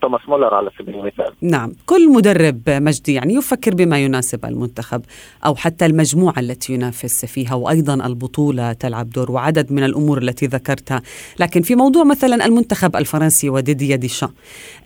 توماس 0.02 0.22
مولر 0.28 0.54
على 0.54 0.70
سبيل 0.80 0.96
المثال 0.96 1.34
نعم 1.42 1.72
كل 1.86 2.12
مدرب 2.12 2.62
مجدي 2.68 3.14
يعني 3.14 3.34
يفكر 3.34 3.76
بما 3.76 4.00
يناسب 4.00 4.46
المنتخب 4.46 5.02
أو 5.46 5.56
حتى 5.56 5.86
المجموعة 5.86 6.40
التي 6.40 6.74
ينافس 6.74 7.26
فيها 7.26 7.56
وأيضا 7.56 7.94
البطولة 7.94 8.74
تلعب 8.74 9.10
دور 9.10 9.32
وعدد 9.32 9.72
من 9.72 9.84
الأمور 9.84 10.18
التي 10.18 10.46
ذكرتها 10.46 11.02
لكن 11.40 11.62
في 11.62 11.76
موضوع 11.76 12.04
مثلا 12.04 12.46
المنتخب 12.46 12.96
الفرنسي 12.96 13.50
وديديا 13.50 13.96
ديشان 13.96 14.30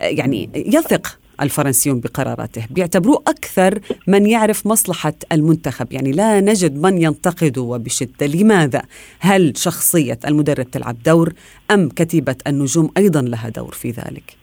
يعني 0.02 0.50
يثق 0.56 1.19
الفرنسيون 1.42 2.00
بقراراته 2.00 2.68
بيعتبروه 2.70 3.24
أكثر 3.28 3.80
من 4.08 4.26
يعرف 4.26 4.68
مصلحة 4.68 5.14
المنتخب 5.32 5.94
يعني 5.94 6.12
لا 6.12 6.42
نجد 6.42 6.82
من 6.82 7.02
ينتقده 7.02 7.62
وبشدة 7.62 8.26
لماذا؟ 8.28 8.82
هل 9.20 9.58
شخصية 9.58 10.20
المدرب 10.28 10.72
تلعب 10.72 10.96
دور 11.06 11.34
أم 11.72 11.90
كتيبة 11.90 12.36
النجوم 12.48 12.90
أيضا 12.98 13.22
لها 13.22 13.50
دور 13.50 13.72
في 13.72 13.90
ذلك؟ 13.90 14.38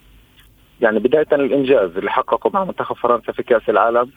يعني 0.81 0.99
بداية 0.99 1.27
الإنجاز 1.33 1.91
اللي 1.97 2.11
حققه 2.11 2.51
مع 2.55 2.65
منتخب 2.65 2.97
فرنسا 2.97 3.33
في 3.33 3.43
كأس 3.43 3.69
العالم 3.69 4.11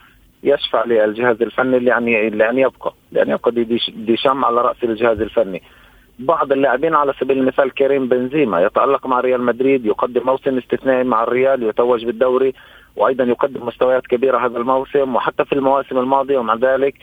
يشفع 0.44 0.86
للجهاز 0.86 1.42
الفني 1.42 1.80
لأن 1.80 2.06
لأن 2.38 2.58
يبقى 2.58 2.94
لأن 3.12 3.30
يبقى 3.30 3.52
ديشام 3.96 4.46
على 4.46 4.62
رأس 4.62 4.78
الجهاز 4.84 5.22
الفني 5.22 5.62
بعض 6.20 6.52
اللاعبين 6.52 6.96
على 6.96 7.14
سبيل 7.20 7.38
المثال 7.38 7.74
كريم 7.74 8.08
بنزيما 8.08 8.62
يتألق 8.62 9.08
مع 9.08 9.20
ريال 9.20 9.42
مدريد 9.42 9.86
يقدم 9.86 10.26
موسم 10.26 10.58
استثنائي 10.58 11.04
مع 11.04 11.24
الريال 11.24 11.64
يتوج 11.64 12.06
بالدوري 12.06 12.54
وأيضا 12.96 13.24
يقدم 13.24 13.66
مستويات 13.66 14.08
كبيرة 14.08 14.46
هذا 14.46 14.58
الموسم 14.58 15.16
وحتى 15.16 15.46
في 15.46 15.54
المواسم 15.54 15.98
الماضية 15.98 16.38
ومع 16.38 16.56
ذلك 16.56 16.96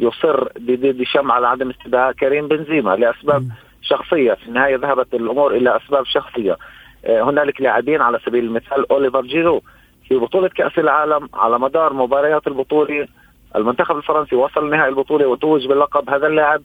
يصر 0.00 0.48
ديشام 0.58 1.32
على 1.32 1.46
عدم 1.46 1.70
استدعاء 1.70 2.12
كريم 2.12 2.48
بنزيما 2.48 2.96
لأسباب 2.96 3.48
شخصية. 3.82 4.34
في 4.34 4.48
النهاية 4.48 4.76
ذهبت 4.76 5.14
الأمور 5.14 5.54
إلى 5.56 5.76
أسباب 5.76 6.04
شخصية. 6.06 6.56
آه، 7.04 7.22
هنالك 7.22 7.60
لاعبين 7.60 8.00
على 8.00 8.18
سبيل 8.26 8.44
المثال 8.44 8.90
أوليفييه 8.90 9.22
جيرو 9.22 9.62
في 10.08 10.16
بطولة 10.16 10.48
كأس 10.48 10.78
العالم 10.78 11.28
على 11.34 11.58
مدار 11.58 11.92
مباريات 11.92 12.46
البطولة 12.46 13.08
المنتخب 13.56 13.96
الفرنسي 13.96 14.36
وصل 14.36 14.70
نهائي 14.70 14.88
البطولة 14.88 15.26
وتوج 15.26 15.66
باللقب. 15.66 16.10
هذا 16.10 16.26
اللاعب 16.26 16.62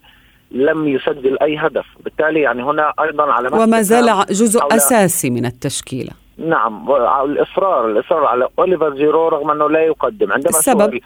لم 0.51 0.87
يسجل 0.87 1.37
أي 1.41 1.57
هدف. 1.57 1.85
بالتالي 2.03 2.41
يعني 2.41 2.63
هنا 2.63 2.93
أيضا 3.01 3.23
على 3.23 3.49
وما 3.53 3.81
زال 3.81 4.25
جزء 4.29 4.59
أساسي 4.71 5.29
من 5.29 5.45
التشكيلة. 5.45 6.11
نعم 6.37 6.91
الاصرار 7.25 7.87
الإصرار 7.87 8.25
على 8.25 8.47
أوليفييه 8.59 8.89
جيرو 8.89 9.27
رغم 9.27 9.51
أنه 9.51 9.69
لا 9.69 9.79
يقدم. 9.79 10.31
عندما 10.31 10.49
السبب؟ 10.49 10.99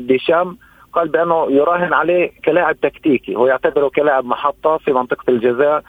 ديشامب 0.00 0.58
قال 0.92 1.08
بأنه 1.08 1.46
يراهن 1.50 1.92
عليه 1.92 2.30
كلاعب 2.44 2.80
تكتيكي. 2.80 3.36
هو 3.36 3.46
يعتبره 3.46 3.88
كلاعب 3.88 4.24
محطة 4.24 4.78
في 4.78 4.92
منطقة 4.92 5.24
الجزاء 5.28 5.82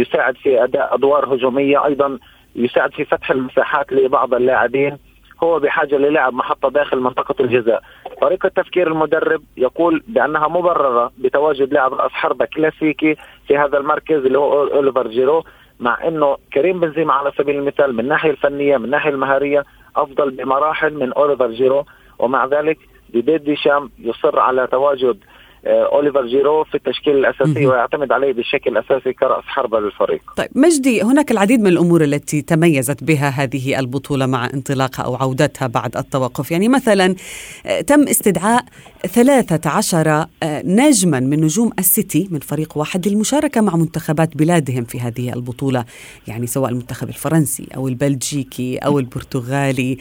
يساعد 0.00 0.36
في 0.36 0.64
أداء 0.64 0.94
أدوار 0.94 1.34
هجومية 1.34 1.86
أيضا 1.86 2.18
يساعد 2.56 2.92
في 2.94 3.04
فتح 3.04 3.30
المساحات 3.30 3.92
لبعض 3.92 4.34
اللاعبين. 4.34 4.98
هو 5.42 5.58
بحاجة 5.58 5.96
للاعب 5.96 6.34
محطة 6.34 6.68
داخل 6.70 7.00
منطقة 7.00 7.34
الجزاء. 7.40 7.82
طريقة 8.20 8.48
تفكير 8.48 8.86
المدرب 8.88 9.42
يقول 9.56 10.02
بأنها 10.08 10.48
مبررة 10.48 11.12
بتواجد 11.18 11.72
لاعب 11.72 11.94
رأس 11.94 12.10
حربة 12.10 12.44
كلاسيكي 12.44 13.16
في 13.48 13.58
هذا 13.58 13.78
المركز 13.78 14.16
اللي 14.26 14.38
هو 14.38 14.62
أوليفر 14.66 15.08
جيرو 15.08 15.44
مع 15.80 16.08
إنه 16.08 16.36
كريم 16.54 16.80
بنزيما 16.80 17.12
على 17.14 17.32
سبيل 17.38 17.56
المثال 17.56 17.92
من 17.92 18.00
الناحيه 18.00 18.30
الفنية 18.30 18.76
من 18.76 18.84
الناحيه 18.84 19.10
المهارية 19.10 19.64
أفضل 19.96 20.30
بمراحل 20.30 20.94
من 20.94 21.12
أوليفييه 21.12 21.50
جيرو 21.50 21.84
ومع 22.18 22.46
ذلك 22.46 22.78
ديديه 23.10 23.38
ديشامب 23.38 23.90
يصر 23.98 24.40
على 24.40 24.66
تواجد 24.66 25.18
أوليفييه 25.66 26.26
جيرو 26.26 26.64
في 26.64 26.74
التشكيل 26.74 27.16
الأساسي 27.16 27.66
ويعتمد 27.66 28.12
عليه 28.12 28.32
بشكل 28.32 28.76
اساسي 28.76 29.12
كرأس 29.12 29.44
حربه 29.44 29.80
للفريق. 29.80 30.20
طيب 30.36 30.48
مجدي 30.54 31.02
هناك 31.02 31.30
العديد 31.30 31.60
من 31.60 31.66
الأمور 31.66 32.04
التي 32.04 32.42
تميزت 32.42 33.04
بها 33.04 33.28
هذه 33.28 33.78
البطولة 33.78 34.26
مع 34.26 34.50
انطلاقها 34.54 35.04
أو 35.04 35.14
عودتها 35.14 35.66
بعد 35.66 35.96
التوقف، 35.96 36.50
يعني 36.50 36.68
مثلا 36.68 37.14
آه، 37.66 37.80
تم 37.80 38.08
استدعاء 38.08 38.64
13 39.06 40.08
آه، 40.08 40.26
نجما 40.64 41.20
من 41.20 41.40
نجوم 41.40 41.70
السيتي 41.78 42.28
من 42.30 42.38
فريق 42.38 42.78
واحد 42.78 43.08
للمشاركة 43.08 43.60
مع 43.60 43.76
منتخبات 43.76 44.36
بلادهم 44.36 44.84
في 44.84 45.00
هذه 45.00 45.32
البطولة، 45.32 45.84
يعني 46.28 46.46
سواء 46.46 46.70
المنتخب 46.70 47.08
الفرنسي 47.08 47.68
أو 47.76 47.88
البلجيكي 47.88 48.78
أو 48.78 48.98
البرتغالي 48.98 49.98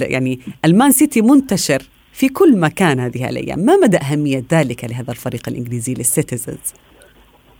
يعني 0.00 0.40
المان 0.64 0.92
سيتي 0.92 1.22
منتشر 1.22 1.82
في 2.20 2.28
كل 2.28 2.60
مكان 2.60 3.00
هذه 3.00 3.28
الأيام. 3.30 3.58
ما 3.58 3.76
مدى 3.76 3.96
أهمية 3.96 4.42
ذلك 4.52 4.84
لهذا 4.84 5.10
الفريق 5.10 5.42
الإنجليزي 5.48 5.94
لل 5.94 6.10
Citizens 6.10 6.74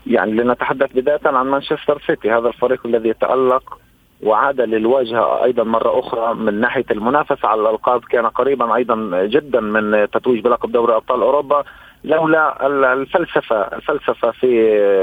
يعني 0.07 0.31
لنتحدث 0.31 0.93
بداية 0.93 1.19
عن 1.25 1.47
مانشستر 1.47 2.01
سيتي. 2.07 2.31
هذا 2.31 2.47
الفريق 2.47 2.85
الذي 2.85 3.13
تألق 3.13 3.79
وعاد 4.23 4.61
للواجهة 4.61 5.43
أيضا 5.43 5.63
مرة 5.63 5.99
أخرى 5.99 6.33
من 6.33 6.59
ناحية 6.59 6.85
المنافسة 6.91 7.47
على 7.47 7.61
الألقاب. 7.61 8.03
كان 8.03 8.25
قريبا 8.25 8.75
أيضا 8.75 9.25
جدا 9.25 9.59
من 9.59 10.07
تتويج 10.13 10.43
بلقب 10.43 10.71
دوري 10.71 10.95
أبطال 10.95 11.21
أوروبا. 11.21 11.63
لولا 12.03 12.67
الفلسفة 12.93 13.61
الفلسفة 13.61 14.31
في 14.31 14.51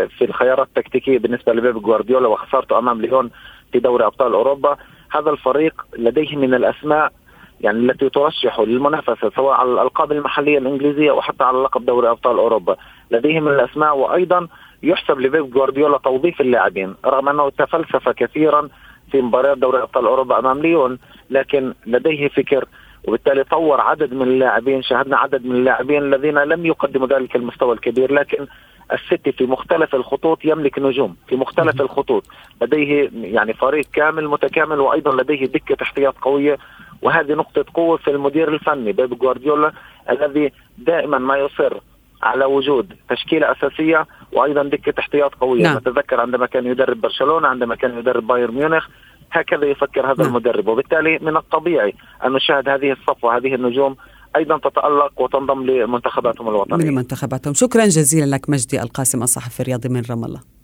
في 0.08 0.24
الخيارات 0.24 0.68
التكتيكية 0.68 1.18
بالنسبة 1.18 1.52
لبيب 1.52 1.82
جوارديولا 1.82 2.28
وخسارته 2.28 2.78
أمام 2.78 3.00
ليون 3.00 3.30
في 3.72 3.78
دوري 3.78 4.06
أبطال 4.06 4.32
أوروبا 4.32 4.76
هذا 5.10 5.30
الفريق 5.30 5.86
لديه 5.98 6.36
من 6.36 6.54
الأسماء 6.54 7.12
يعني 7.60 7.78
التي 7.78 8.08
ترشح 8.08 8.60
للمنافسة 8.60 9.30
سواء 9.36 9.54
على 9.54 9.72
الألقاب 9.72 10.12
المحلية 10.12 10.58
الإنجليزية 10.58 11.10
أو 11.10 11.20
حتى 11.20 11.44
على 11.44 11.58
لقب 11.58 11.86
دوري 11.86 12.10
أبطال 12.10 12.38
أوروبا. 12.38 12.76
لديهم 13.10 13.48
الأسماء 13.48 13.96
وأيضا 13.96 14.48
يحسب 14.82 15.20
لبيب 15.20 15.50
جوارديولا 15.50 15.98
توظيف 15.98 16.40
اللاعبين 16.40 16.94
رغم 17.06 17.28
أنه 17.28 17.50
تفلسف 17.50 18.08
كثيرا 18.08 18.68
في 19.10 19.22
مباريات 19.22 19.58
دوري 19.58 19.82
أبطال 19.82 20.06
أوروبا 20.06 20.38
أمام 20.38 20.58
ليون 20.58 20.98
لكن 21.30 21.74
لديه 21.86 22.28
فكر 22.28 22.64
وبالتالي 23.08 23.44
طور 23.44 23.80
عدد 23.80 24.14
من 24.14 24.22
اللاعبين 24.22 24.82
شاهدنا 24.82 25.16
عدد 25.16 25.46
من 25.46 25.56
اللاعبين 25.56 26.02
الذين 26.02 26.38
لم 26.38 26.66
يقدموا 26.66 27.06
ذلك 27.06 27.36
المستوى 27.36 27.72
الكبير 27.74 28.12
لكن 28.12 28.46
السيتي 28.92 29.32
في 29.32 29.46
مختلف 29.46 29.94
الخطوط 29.94 30.44
يملك 30.44 30.78
نجوم 30.78 31.16
في 31.28 31.36
مختلف 31.36 31.80
الخطوط. 31.80 32.24
لديه 32.62 33.10
يعني 33.14 33.54
فريق 33.54 33.86
كامل 33.92 34.28
متكامل 34.28 34.80
وأيضا 34.80 35.22
لديه 35.22 35.46
دكة 35.46 35.76
احتياط 35.82 36.14
قوية. 36.18 36.58
وهذه 37.02 37.32
نقطة 37.32 37.64
قوة 37.74 37.96
في 37.96 38.10
المدير 38.10 38.48
الفني 38.48 38.92
بيب 38.92 39.18
جوارديولا 39.18 39.72
الذي 40.10 40.52
دائما 40.78 41.18
ما 41.18 41.36
يصر 41.36 41.80
على 42.22 42.44
وجود 42.44 42.92
تشكيلة 43.10 43.52
أساسية 43.52 44.06
وأيضا 44.32 44.62
دكة 44.62 44.94
احتياط 44.98 45.34
قوية. 45.34 45.62
نعم. 45.62 45.76
نتذكر 45.76 46.20
عندما 46.20 46.46
كان 46.46 46.66
يدرب 46.66 47.00
برشلونة 47.00 47.48
عندما 47.48 47.74
كان 47.74 47.98
يدرب 47.98 48.26
بايرن 48.26 48.54
ميونخ 48.54 48.88
هكذا 49.32 49.66
يفكر 49.66 50.06
هذا 50.06 50.22
نعم. 50.22 50.28
المدرب. 50.28 50.68
وبالتالي 50.68 51.18
من 51.22 51.36
الطبيعي 51.36 51.94
أن 52.24 52.32
نشاهد 52.32 52.68
هذه 52.68 52.92
الصفوة 52.92 53.36
هذه 53.36 53.54
النجوم 53.54 53.96
أيضا 54.36 54.58
تتألق 54.58 55.20
وتنضم 55.20 55.62
لمنتخباتهم 55.66 56.48
الوطنية. 56.48 56.84
من 56.84 56.94
منتخباتهم، 56.94 57.54
شكرا 57.54 57.84
جزيلا 57.86 58.36
لك 58.36 58.50
مجدي 58.50 58.82
القاسم 58.82 59.22
الصحفي 59.22 59.60
الرياضي 59.60 59.88
من 59.88 60.02
رام 60.10 60.24
الله. 60.24 60.57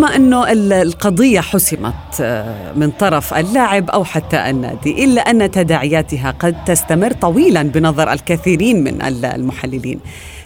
رغم 0.00 0.12
أنه 0.12 0.52
القضية 0.82 1.40
حسمت 1.40 1.94
آه، 2.20 2.72
من 2.72 2.90
طرف 2.90 3.34
اللاعب 3.34 3.90
أو 3.90 4.04
حتى 4.04 4.50
النادي 4.50 5.04
إلا 5.04 5.20
أن 5.20 5.50
تداعياتها 5.50 6.30
قد 6.30 6.64
تستمر 6.64 7.12
طويلا 7.12 7.62
بنظر 7.62 8.12
الكثيرين 8.12 8.84
من 8.84 9.02
المحللين. 9.24 10.00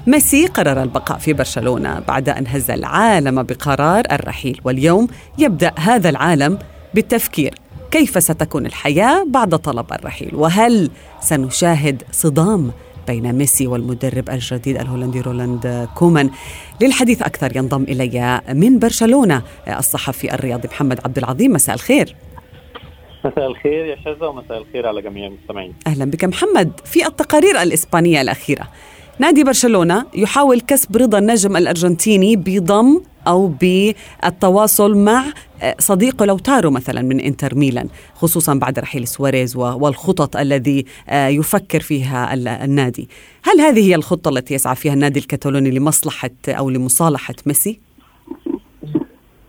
ميسي 0.06 0.46
قرر 0.46 0.82
البقاء 0.82 1.18
في 1.18 1.32
برشلونة 1.32 2.00
بعد 2.08 2.28
أن 2.28 2.46
هز 2.46 2.70
العالم 2.70 3.42
بقرار 3.42 4.04
الرحيل 4.12 4.60
واليوم 4.64 5.06
يبدأ 5.38 5.72
هذا 5.78 6.08
العالم 6.08 6.58
بالتفكير 6.94 7.54
كيف 7.90 8.22
ستكون 8.22 8.66
الحياة 8.66 9.24
بعد 9.28 9.58
طلب 9.58 9.92
الرحيل 9.92 10.34
وهل 10.34 10.90
سنشاهد 11.20 12.02
صدام 12.12 12.72
بين 13.08 13.32
ميسي 13.32 13.66
والمدرب 13.66 14.30
الجديد 14.30 14.76
الهولندي 14.76 15.20
رونالد 15.20 15.88
كومان. 15.94 16.30
للحديث 16.80 17.22
أكثر 17.22 17.56
ينضم 17.56 17.82
إلي 17.82 18.40
من 18.48 18.78
برشلونة 18.78 19.42
الصحفي 19.68 20.34
الرياضي 20.34 20.68
محمد 20.68 21.00
عبد 21.04 21.18
العظيم. 21.18 21.52
مساء 21.52 21.74
الخير. 21.74 22.16
مساء 23.24 23.46
الخير 23.46 23.84
يا 23.86 23.96
شذا 24.04 24.26
ومساء 24.26 24.58
الخير 24.58 24.86
على 24.86 25.02
جميع 25.02 25.26
المستمعين. 25.26 25.74
أهلا 25.86 26.04
بك 26.04 26.24
محمد. 26.24 26.80
في 26.84 27.06
التقارير 27.06 27.62
الإسبانية 27.62 28.20
الأخيرة 28.20 28.68
نادي 29.18 29.44
برشلونة 29.44 30.06
يحاول 30.14 30.60
كسب 30.60 30.96
رضا 30.96 31.18
النجم 31.18 31.56
الأرجنتيني 31.56 32.36
بضم 32.36 33.00
أو 33.26 33.46
بالتواصل 33.46 34.96
مع 34.96 35.24
آه، 35.62 35.74
صديقه 35.78 36.26
لوتارو 36.26 36.70
مثلا 36.70 37.02
من 37.02 37.20
إنتر 37.20 37.54
ميلان 37.54 37.88
خصوصا 38.14 38.54
بعد 38.54 38.78
رحيل 38.78 39.08
سواريز 39.08 39.56
والخطط 39.56 40.36
الذي 40.36 40.84
آه، 41.08 41.28
يفكر 41.28 41.80
فيها 41.80 42.34
النادي 42.64 43.08
هل 43.44 43.60
هذه 43.60 43.88
هي 43.88 43.94
الخطة 43.94 44.28
التي 44.28 44.54
يسعى 44.54 44.76
فيها 44.76 44.92
النادي 44.92 45.20
الكتالوني 45.20 45.70
لمصلحة 45.70 46.30
أو 46.48 46.70
لمصالحة 46.70 47.34
ميسي؟ 47.46 47.80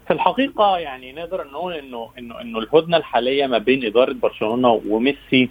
في 0.08 0.14
الحقيقة 0.14 0.78
يعني 0.78 1.14
نقدر 1.14 1.48
نقول 1.54 1.74
إنه 1.74 2.10
إنه 2.20 2.42
إنه 2.42 2.60
الهدنة 2.60 2.98
الحالية 2.98 3.48
ما 3.48 3.58
بين 3.58 3.86
إدارة 3.86 4.14
برشلونة 4.14 4.82
وميسي 4.90 5.50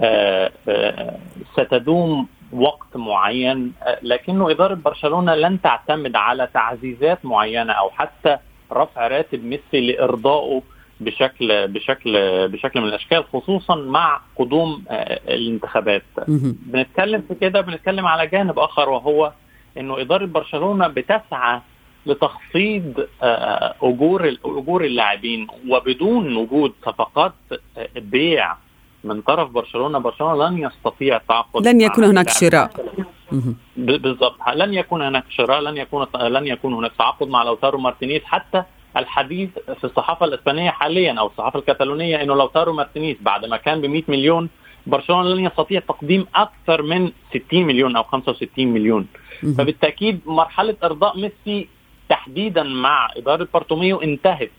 آآ 0.00 0.52
آآ 0.68 1.18
ستدوم 1.52 2.26
وقت 2.52 2.96
معين 2.96 3.72
لكنه 4.02 4.50
إدارة 4.50 4.74
برشلونة 4.74 5.34
لن 5.34 5.60
تعتمد 5.62 6.16
على 6.16 6.48
تعزيزات 6.54 7.24
معينة 7.24 7.72
أو 7.72 7.90
حتى 7.90 8.36
رفع 8.72 9.06
راتب 9.08 9.44
ميسي 9.44 9.80
لإرضائه 9.80 10.62
بشكل 11.00 11.68
بشكل 11.68 12.12
بشكل 12.48 12.80
من 12.80 12.88
الأشكال 12.88 13.24
خصوصا 13.32 13.74
مع 13.74 14.20
قدوم 14.36 14.84
الانتخابات. 15.28 16.02
بنتكلم 16.66 17.22
في 17.28 17.34
كده 17.34 17.60
بنتكلم 17.60 18.06
على 18.06 18.26
جانب 18.26 18.58
آخر 18.58 18.88
وهو 18.88 19.32
إنه 19.78 20.00
إدارة 20.00 20.26
برشلونة 20.26 20.88
بتسعى 20.88 21.60
لتخفيض 22.06 23.06
أجور 23.82 24.36
أجور 24.44 24.84
اللاعبين 24.84 25.46
وبدون 25.68 26.36
وجود 26.36 26.72
صفقات 26.86 27.32
بيع 27.96 28.56
من 29.08 29.20
طرف 29.20 29.50
برشلونة 29.50 29.98
برشلونة 29.98 30.48
لن 30.48 30.58
يستطيع 30.58 31.16
التعاقد 31.16 31.68
لن 31.68 31.80
يكون 31.80 32.04
هناك 32.04 32.28
شراء. 32.28 32.70
بالضبط. 33.76 34.36
لن 34.54 34.74
يكون 34.74 35.02
هناك 35.02 35.24
شراء 35.30 35.60
لن 35.60 35.76
يكون 35.76 36.06
لن 36.14 36.46
يكون 36.46 36.74
هناك 36.74 36.92
تعاقد 36.98 37.28
مع 37.28 37.42
لوتارو 37.42 37.78
مارتينيز. 37.78 38.22
حتى 38.24 38.62
الحديث 38.96 39.50
في 39.78 39.84
الصحافة 39.84 40.26
الإسبانية 40.26 40.70
حاليا 40.70 41.12
أو 41.20 41.26
الصحافة 41.26 41.58
الكتالونيه 41.58 42.22
إنه 42.22 42.34
لوتارو 42.34 42.72
مارتينيز 42.72 43.16
بعد 43.20 43.44
ما 43.44 43.56
كان 43.56 43.80
ب 43.80 43.86
100 43.86 44.02
مليون 44.08 44.48
برشلونة 44.86 45.28
لن 45.28 45.44
يستطيع 45.44 45.80
تقديم 45.80 46.26
أكثر 46.34 46.82
من 46.82 47.12
60 47.30 47.66
مليون 47.66 47.96
أو 47.96 48.02
65 48.02 48.66
مليون. 48.66 49.06
فبالتأكيد 49.58 50.20
مرحلة 50.26 50.76
إرضاء 50.84 51.18
ميسي 51.18 51.68
تحديدا 52.08 52.62
مع 52.62 53.10
إدارة 53.16 53.48
بارتوميو 53.54 54.02
انتهت. 54.02 54.50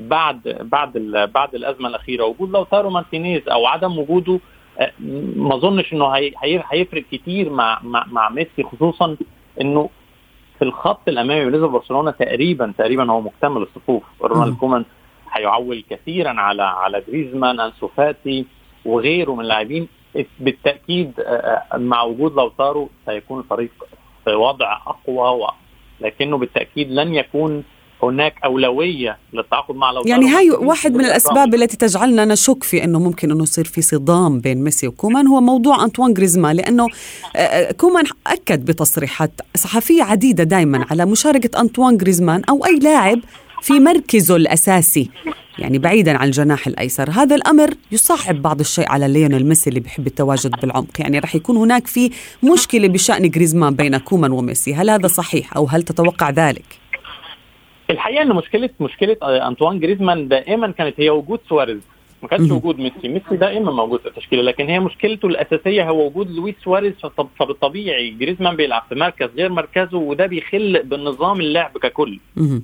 بعد 0.00 0.58
بعد 0.60 0.98
بعد 1.34 1.54
الأزمة 1.54 1.88
الأخيرة 1.88 2.24
وجود 2.24 2.50
لوتارو 2.50 2.90
مارتينيز 2.90 3.48
أو 3.48 3.66
عدم 3.66 3.98
وجوده 3.98 4.40
ما 5.36 5.54
أظنش 5.54 5.92
إنه 5.92 6.12
هيفرق 6.72 7.04
كتير 7.12 7.50
مع 7.50 7.80
مع, 7.82 8.06
مع 8.10 8.28
ميسي 8.28 8.62
خصوصا 8.62 9.16
إنه 9.60 9.90
في 10.58 10.64
الخط 10.64 11.08
الأمامي 11.08 11.44
بالنسبة 11.44 11.66
لبرشلونه 11.66 12.10
تقريبا 12.10 12.72
تقريبا 12.78 13.12
هو 13.12 13.20
مكتمل 13.20 13.62
الصفوف. 13.62 14.02
رونالد 14.22 14.56
كومان 14.56 14.84
هيعول 15.32 15.84
كثيرا 15.90 16.30
على 16.40 16.62
على 16.62 17.02
جريزمان 17.08 17.60
أنسو 17.60 17.88
فاتي 17.88 18.46
وغيره 18.84 19.34
من 19.34 19.40
اللاعبين. 19.40 19.88
بالتأكيد 20.40 21.12
مع 21.74 22.02
وجود 22.02 22.34
لوتارو 22.34 22.90
سيكون 23.06 23.38
الفريق 23.38 23.70
في 24.24 24.34
وضع 24.34 24.78
أقوى 24.86 25.48
لكنه 26.00 26.38
بالتأكيد 26.38 26.90
لن 26.90 27.14
يكون 27.14 27.64
هناك 28.02 28.34
أولوية 28.44 29.18
للتعاقد 29.32 29.74
مع 29.74 29.90
لوتارو 29.90 30.10
يعني 30.10 30.28
هاي 30.28 30.50
واحد 30.50 30.94
من 30.94 31.04
الأسباب 31.04 31.54
التي 31.54 31.76
تجعلنا 31.76 32.24
نشك 32.24 32.64
في 32.64 32.84
إنه 32.84 32.98
ممكن 32.98 33.30
إنه 33.30 33.42
يصير 33.42 33.64
في 33.64 33.82
صدام 33.82 34.40
بين 34.40 34.64
ميسي 34.64 34.88
وكومان 34.88 35.26
هو 35.26 35.40
موضوع 35.40 35.84
أنطوان 35.84 36.12
غريزمان 36.12 36.56
لأنه 36.56 36.86
كومان 37.76 38.04
أكد 38.26 38.64
بتصريحات 38.64 39.32
صحفية 39.56 40.02
عديدة 40.02 40.44
دائما 40.44 40.86
على 40.90 41.06
مشاركة 41.06 41.60
أنطوان 41.60 41.98
غريزمان 42.00 42.42
أو 42.48 42.66
أي 42.66 42.78
لاعب 42.78 43.20
في 43.62 43.72
مركزه 43.72 44.36
الأساسي 44.36 45.10
يعني 45.58 45.78
بعيدا 45.78 46.16
عن 46.16 46.26
الجناح 46.26 46.66
الأيسر. 46.66 47.10
هذا 47.10 47.36
الأمر 47.36 47.74
يصعب 47.92 48.42
بعض 48.42 48.60
الشيء 48.60 48.88
على 48.88 49.08
ليونيل 49.08 49.46
ميسي 49.46 49.70
اللي 49.70 49.80
بيحب 49.80 50.06
التواجد 50.06 50.50
بالعمق. 50.60 51.00
يعني 51.00 51.18
رح 51.18 51.34
يكون 51.34 51.56
هناك 51.56 51.86
في 51.86 52.10
مشكلة 52.42 52.88
بشأن 52.88 53.30
غريزمان 53.34 53.74
بين 53.74 53.96
كومان 53.96 54.32
وميسي. 54.32 54.74
هل 54.74 54.90
هذا 54.90 55.06
صحيح 55.06 55.56
أو 55.56 55.66
هل 55.66 55.82
تتوقع 55.82 56.30
ذلك؟ 56.30 56.64
الحقيقة 57.90 58.22
إن 58.22 58.28
مشكله 58.28 58.70
مشكلة 58.80 59.16
أنطوان 59.22 59.80
جريزمان 59.80 60.28
دائما 60.28 60.70
كانت 60.70 61.00
هي 61.00 61.10
وجود 61.10 61.40
سواريز. 61.48 61.88
ما 62.22 62.28
كانش 62.28 62.50
وجود 62.50 62.78
ميسي. 62.78 63.08
ميسي 63.08 63.36
دائما 63.36 63.72
موجود 63.72 64.00
في 64.00 64.08
التشكيلة 64.08 64.42
لكن 64.42 64.66
هي 64.68 64.80
مشكلته 64.80 65.26
الأساسية 65.26 65.90
هو 65.90 66.06
وجود 66.06 66.30
لويس 66.30 66.54
سواريز. 66.64 66.92
فبالطبيعي 67.38 68.10
جريزمان 68.10 68.56
بيلعب 68.56 68.82
في 68.88 68.94
مركز 68.94 69.28
غير 69.36 69.48
مركزه 69.52 69.98
وده 69.98 70.26
بيخل 70.26 70.82
بالنظام 70.84 71.40
اللعب 71.40 71.78
ككل. 71.78 72.18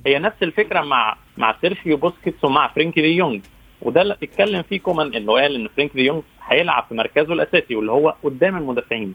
هي 0.05 0.19
نفس 0.19 0.43
الفكرة 0.43 0.81
مع 0.81 1.17
مع 1.37 1.55
سيرخيو 1.61 1.97
بوسكيتس 1.97 2.43
ومع 2.43 2.67
فرينكي 2.67 3.01
دي 3.01 3.07
يونغ. 3.15 3.39
وده 3.81 4.01
اللي 4.01 4.17
اتكلم 4.23 4.61
فيه 4.61 4.79
كومان 4.79 5.13
إنه 5.13 5.33
قال 5.33 5.55
إن 5.55 5.67
فرينكي 5.75 5.93
دي 5.93 6.05
يونغ 6.05 6.21
هيلعب 6.47 6.85
في 6.89 6.95
مركزه 6.95 7.33
الأساسي 7.33 7.75
واللي 7.75 7.91
هو 7.91 8.15
قدام 8.23 8.57
المدافعين. 8.57 9.13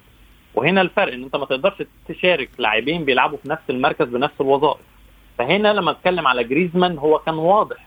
وهنا 0.55 0.81
الفرق 0.81 1.13
إن 1.13 1.23
أنت 1.23 1.37
ما 1.37 1.45
تقدرش 1.45 1.83
تشارك 2.09 2.49
لاعبين 2.59 3.05
بيلعبوا 3.05 3.39
في 3.43 3.49
نفس 3.49 3.63
المركز 3.71 4.07
بنفس 4.07 4.41
الوظائف. 4.41 4.92
فهنا 5.39 5.73
لما 5.73 5.91
اتكلم 5.91 6.27
على 6.27 6.45
جريزمان 6.45 6.99
هو 6.99 7.19
كان 7.19 7.35
واضح 7.35 7.87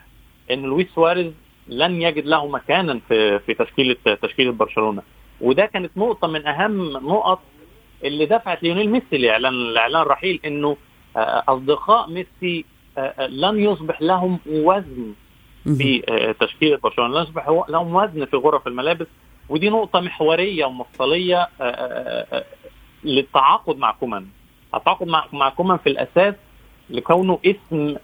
إن 0.52 0.62
لويس 0.62 0.88
سواريز 0.96 1.34
لن 1.68 2.02
يجد 2.02 2.26
له 2.26 2.48
مكانا 2.48 3.00
في 3.08 3.40
في 3.40 3.54
تشكيلة 3.54 3.96
تشكيلة 4.22 4.52
برشلونة. 4.52 5.02
وده 5.42 5.66
كانت 5.66 5.98
نقطة 5.98 6.28
من 6.28 6.48
أهم 6.48 6.90
نقط 6.92 7.40
اللي 8.04 8.26
دفعت 8.26 8.64
ليونيل 8.64 8.90
ميسي 8.90 9.18
لإعلان 9.18 9.54
لإعلان 9.74 10.02
رحيل 10.02 10.40
إنه 10.46 10.78
أصدقاء 11.48 12.10
ميسي 12.10 12.66
لن 13.30 13.60
يصبح 13.60 14.02
لهم 14.02 14.40
وزن 14.48 15.14
في 15.78 16.02
تشكيلة 16.40 16.78
برشلونة. 16.78 17.16
لن 17.16 17.24
يصبح 17.24 17.50
لهم 17.50 17.96
وزن 17.96 18.26
في 18.26 18.38
غرف 18.38 18.68
الملابس. 18.68 19.08
ودي 19.50 19.70
نقطة 19.70 20.00
محورية 20.00 20.66
ومفصلية 20.66 21.50
للتعاقد 23.04 23.78
مع 23.78 23.92
كومان. 23.92 24.28
التعاقد 24.76 25.08
مع 25.08 25.26
مع 25.34 25.50
كومان 25.50 25.78
في 25.78 25.90
الأساس 25.90 26.36
لكونه 26.90 27.40
اسم 27.46 27.96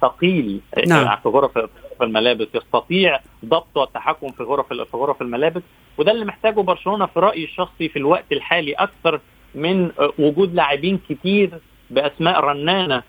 ثقيل 0.00 0.60
نعم. 0.86 1.16
في 1.16 1.28
غرف 1.28 1.58
الملابس 2.02 2.46
يستطيع 2.54 3.20
ضبط 3.44 3.76
والتحكم 3.76 4.28
في 4.28 4.42
غرف 4.42 4.68
في 4.68 4.96
غرف 4.96 5.22
الملابس 5.22 5.62
وده 5.98 6.12
اللي 6.12 6.24
محتاجه 6.24 6.60
برشلونة 6.60 7.06
في 7.06 7.20
رأيي 7.20 7.44
الشخصي 7.44 7.88
في 7.88 7.98
الوقت 7.98 8.32
الحالي 8.32 8.72
أكثر 8.72 9.20
من 9.54 9.90
وجود 10.18 10.54
لاعبين 10.54 11.00
كتير 11.08 11.50
بأسماء 11.90 12.40
رنانة 12.40 13.02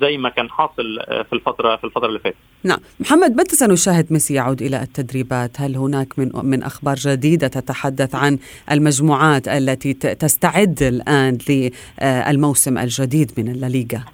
زي 0.00 0.18
ما 0.18 0.28
كان 0.28 0.50
حاصل 0.50 0.98
في 1.08 1.32
الفترة 1.32 1.76
في 1.76 1.84
الفترة 1.84 2.06
اللي 2.06 2.18
فاتت. 2.18 2.36
نعم، 2.64 2.78
محمد 3.00 3.40
متى 3.40 3.56
سنشاهد 3.56 4.12
ميسي 4.12 4.34
يعود 4.34 4.62
إلى 4.62 4.82
التدريبات؟ 4.82 5.60
هل 5.60 5.76
هناك 5.76 6.18
من 6.18 6.30
من 6.34 6.62
أخبار 6.62 6.94
جديدة 6.94 7.48
تتحدث 7.48 8.14
عن 8.14 8.38
المجموعات 8.70 9.48
التي 9.48 9.92
تستعد 9.94 10.82
الآن 10.82 11.38
للموسم 11.48 12.78
الجديد 12.78 13.32
من 13.38 13.48
الليغا؟ 13.48 14.04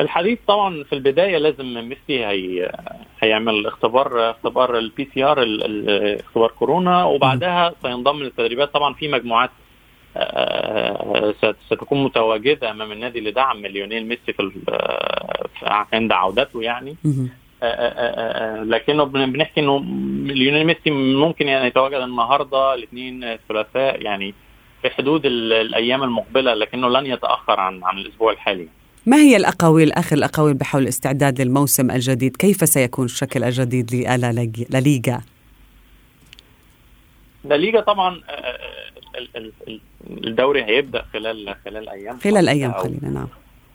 الحديث 0.00 0.38
طبعا 0.48 0.84
في 0.84 0.92
البداية 0.92 1.38
لازم 1.38 1.88
ميسي 1.88 2.26
هي 2.26 2.72
هيعمل 3.20 3.66
اختبار 3.66 4.30
اختبار 4.30 4.78
ال 4.78 5.08
PCR 5.14 5.38
اختبار 6.20 6.50
كورونا 6.50 7.04
وبعدها 7.04 7.74
سينضم 7.82 8.22
للتدريبات 8.22 8.74
طبعا 8.74 8.94
في 8.94 9.08
مجموعات 9.08 9.50
ستكون 11.66 12.04
متواجدة 12.04 12.70
أمام 12.70 12.92
النادي 12.92 13.20
لدعم 13.20 13.66
ليونيل 13.66 14.06
ميسي 14.06 14.32
في 14.32 15.86
عند 15.92 16.12
عودته 16.12 16.62
يعني. 16.62 16.96
لكنه 18.64 19.04
بنحكي 19.04 19.60
إنه 19.60 19.84
ليونيل 20.34 20.66
ميسي 20.66 20.90
ممكن 20.90 21.48
يعني 21.48 21.66
يتواجد 21.66 21.94
النهارده 21.94 22.74
الاثنين 22.74 23.24
الثلاثاء 23.24 24.02
يعني 24.02 24.34
في 24.82 24.90
حدود 24.90 25.26
الأيام 25.26 26.02
المقبلة 26.02 26.54
لكنه 26.54 26.88
لن 26.88 27.06
يتأخر 27.06 27.60
عن 27.60 27.84
عن 27.84 27.98
الأسبوع 27.98 28.32
الحالي. 28.32 28.68
ما 29.06 29.16
هي 29.16 29.36
الأقاويل 29.36 29.92
آخر 29.92 30.16
الأقاويل 30.16 30.54
بحول 30.54 30.82
الاستعداد 30.82 31.40
للموسم 31.40 31.90
الجديد؟ 31.90 32.36
كيف 32.36 32.68
سيكون 32.68 33.04
الشكل 33.04 33.44
الجديد 33.44 33.94
لليغا 34.70 35.20
لليغا 37.44 37.80
طبعا 37.80 38.20
الدوري 40.10 40.64
هيبدأ 40.64 41.04
خلال 41.12 41.54
خلال 41.64 41.88
أيام 41.88 42.18
خلال 42.18 42.48
أيام 42.48 42.72
قليلة 42.72 43.08
نعم. 43.08 43.28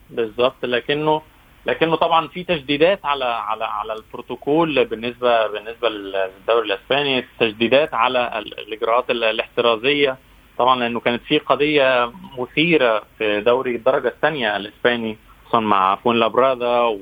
بالظبط. 0.09 0.65
لكنه 0.65 1.21
لكنه 1.65 1.95
طبعا 1.95 2.27
في 2.27 2.43
تجديدات 2.43 3.05
على 3.05 3.25
على 3.25 3.65
على 3.65 3.93
البروتوكول 3.93 4.85
بالنسبة 4.85 5.47
بالنسبة 5.47 5.89
للدوري 5.89 6.73
الإسباني 6.73 7.25
تجديدات 7.39 7.93
على 7.93 8.39
الإجراءات 8.39 9.09
الاحترازية. 9.09 10.17
طبعا 10.57 10.79
لأنه 10.79 10.99
كانت 10.99 11.21
في 11.23 11.37
قضية 11.37 12.11
مثيرة 12.37 13.03
في 13.17 13.41
دوري 13.41 13.75
الدرجة 13.75 14.07
الثانية 14.07 14.57
الإسباني 14.57 15.17
خصوصا 15.45 15.59
مع 15.59 15.95
فون 15.95 16.19
لابرادا 16.19 16.97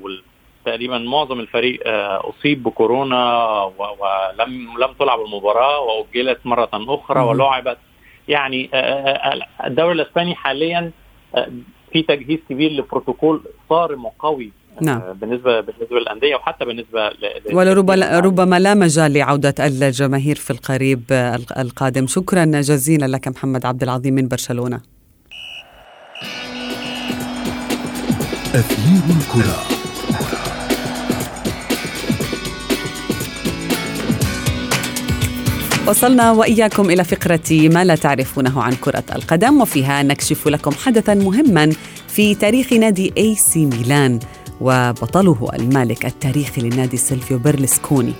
تقريبا 0.64 0.98
معظم 0.98 1.40
الفريق 1.40 1.80
أصيب 2.28 2.62
بكورونا 2.62 3.62
ولم 3.62 4.78
لم 4.78 4.92
تلعب 4.98 5.20
المباراة 5.20 5.80
وأجلت 5.80 6.38
مرة 6.44 6.68
أخرى 6.72 7.20
ولعبت 7.20 7.78
يعني 8.28 8.70
الدوري 9.66 9.92
الاسباني 9.92 10.34
حاليا 10.34 10.90
في 11.92 12.02
تجهيز 12.02 12.38
كبير 12.48 12.70
لبروتوكول 12.70 13.42
صارم 13.68 14.04
وقوي 14.04 14.52
نعم. 14.80 15.00
بالنسبة 15.12 15.60
بالنسبة 15.60 15.98
للأندية 15.98 16.36
وحتى 16.36 16.64
بالنسبة 16.64 17.10
ولربما 17.52 18.20
ربما 18.20 18.58
لا 18.58 18.74
مجال 18.74 19.12
لعودة 19.12 19.54
الجماهير 19.60 20.36
في 20.36 20.50
القريب 20.50 21.02
القادم. 21.58 22.06
شكرا 22.06 22.44
جزيلا 22.44 23.06
لك 23.06 23.28
محمد 23.28 23.66
عبد 23.66 23.82
العظيم 23.82 24.14
من 24.14 24.28
برشلونة. 24.28 24.80
أثير 28.54 29.16
الكرة. 29.16 29.73
وصلنا 35.86 36.32
وإياكم 36.32 36.90
إلى 36.90 37.04
فقرة 37.04 37.40
ما 37.50 37.84
لا 37.84 37.94
تعرفونه 37.94 38.62
عن 38.62 38.72
كرة 38.72 39.04
القدم 39.14 39.60
وفيها 39.60 40.02
نكشف 40.02 40.48
لكم 40.48 40.70
حدثا 40.70 41.14
مهما 41.14 41.70
في 42.08 42.34
تاريخ 42.34 42.72
نادي 42.72 43.12
اي 43.16 43.34
سي 43.34 43.66
ميلان 43.66 44.18
وبطله 44.60 45.48
المالك 45.54 46.06
التاريخي 46.06 46.60
للنادي 46.62 46.96
سيلفيو 46.96 47.38
بيرلسكوني 47.38 48.12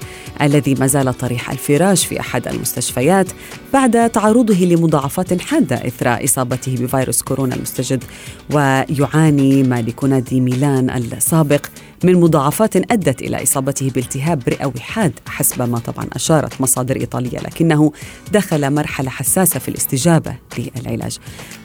الذي 0.43 0.75
ما 0.75 0.87
زال 0.87 1.19
طريح 1.19 1.51
الفراش 1.51 2.07
في 2.07 2.21
أحد 2.21 2.49
المستشفيات 2.49 3.27
بعد 3.73 4.11
تعرضه 4.11 4.65
لمضاعفات 4.65 5.41
حادة 5.43 5.77
إثر 5.77 6.25
إصابته 6.25 6.77
بفيروس 6.81 7.23
كورونا 7.23 7.55
المستجد 7.55 8.05
ويعاني 8.53 9.63
مالك 9.63 10.05
نادي 10.05 10.41
ميلان 10.41 10.91
السابق 10.91 11.67
من 12.05 12.21
مضاعفات 12.21 12.77
أدت 12.77 13.23
إلى 13.23 13.43
إصابته 13.43 13.91
بالتهاب 13.95 14.43
رئوي 14.49 14.81
حاد 14.81 15.13
حسب 15.27 15.63
ما 15.63 15.79
طبعا 15.79 16.07
أشارت 16.13 16.61
مصادر 16.61 16.97
إيطالية 16.97 17.39
لكنه 17.39 17.93
دخل 18.33 18.71
مرحلة 18.71 19.11
حساسة 19.11 19.61
في 19.61 19.69
الاستجابة 19.69 20.35
للعلاج. 20.59 21.19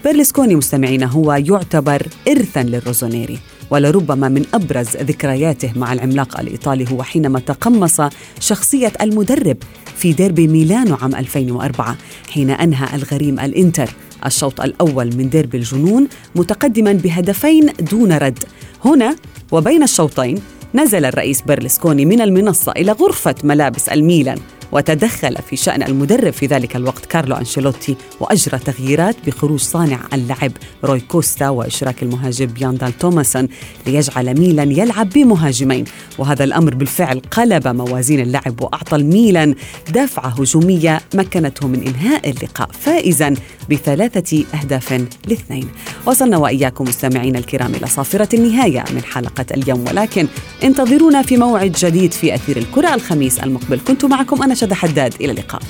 بيرلسكوني 0.03 0.55
مستمعين 0.55 1.03
هو 1.03 1.33
يعتبر 1.33 2.07
إرثا 2.27 2.63
للروسونيري 2.63 3.39
ولربما 3.69 4.29
من 4.29 4.45
أبرز 4.53 4.87
ذكرياته 4.97 5.71
مع 5.75 5.93
العملاق 5.93 6.39
الإيطالي 6.39 6.91
هو 6.91 7.03
حينما 7.03 7.39
تقمص 7.39 8.01
شخصية 8.39 8.93
المدرب 9.01 9.57
في 9.95 10.13
ديربي 10.13 10.47
ميلانو 10.47 10.95
عام 10.95 11.15
2004 11.15 11.97
حين 12.29 12.49
أنهى 12.49 12.95
الغريم 12.95 13.39
الإنتر 13.39 13.89
الشوط 14.25 14.61
الأول 14.61 15.15
من 15.15 15.29
ديربي 15.29 15.57
الجنون 15.57 16.07
متقدما 16.35 16.93
بهدفين 16.93 17.73
دون 17.91 18.11
رد. 18.11 18.39
هنا 18.85 19.15
وبين 19.51 19.83
الشوطين 19.83 20.41
نزل 20.75 21.05
الرئيس 21.05 21.41
بيرلسكوني 21.41 22.05
من 22.05 22.21
المنصة 22.21 22.71
إلى 22.71 22.91
غرفة 22.91 23.35
ملابس 23.43 23.89
الميلان. 23.89 24.37
وتدخل 24.71 25.35
في 25.49 25.55
شأن 25.55 25.83
المدرب 25.83 26.33
في 26.33 26.45
ذلك 26.45 26.75
الوقت 26.75 27.05
كارلو 27.05 27.35
أنشيلوتي 27.35 27.95
وأجرى 28.19 28.59
تغييرات 28.59 29.15
بخروج 29.27 29.59
صانع 29.59 29.99
اللعب 30.13 30.51
روي 30.83 30.99
كوستا 30.99 31.49
وإشراك 31.49 32.03
المهاجم 32.03 32.45
يان 32.45 32.71
دال 32.71 32.97
توماسون 32.97 33.47
ليجعل 33.87 34.39
ميلان 34.39 34.71
يلعب 34.71 35.09
بمهاجمين. 35.09 35.85
وهذا 36.17 36.43
الأمر 36.43 36.75
بالفعل 36.75 37.21
قلب 37.31 37.67
موازين 37.67 38.19
اللعب 38.19 38.61
وأعطى 38.61 38.95
الميلان 38.95 39.55
دفعة 39.93 40.27
هجومية 40.27 41.01
مكنته 41.13 41.67
من 41.67 41.87
إنهاء 41.87 42.29
اللقاء 42.29 42.69
فائزا 42.71 43.35
بثلاثة 43.69 44.45
أهداف 44.53 45.05
لاثنين. 45.27 45.67
وصلنا 46.05 46.37
وإياكم 46.37 46.83
مستمعين 46.83 47.35
الكرام 47.35 47.75
إلى 47.75 47.87
صافرة 47.87 48.29
النهاية 48.33 48.85
من 48.93 49.03
حلقة 49.03 49.45
اليوم 49.51 49.85
ولكن 49.87 50.27
انتظرونا 50.63 51.21
في 51.21 51.37
موعد 51.37 51.71
جديد 51.71 52.11
في 52.11 52.35
أثير 52.35 52.57
الكرة 52.57 52.93
الخميس 52.95 53.39
المقبل. 53.39 53.79
كنت 53.87 54.05
معكم 54.05 54.43
أنا 54.43 54.55
شد 54.59 54.73
حداد. 54.73 55.13
إلى 55.21 55.31
اللقاء. 55.31 55.61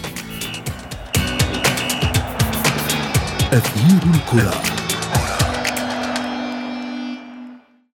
أثير 3.53 4.01
الكرة. 4.15 4.78